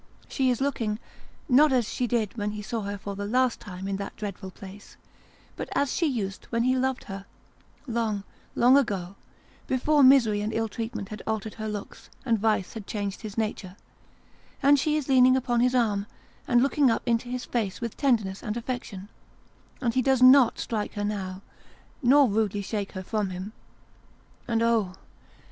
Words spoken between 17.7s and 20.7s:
with tenderness and affection and he does not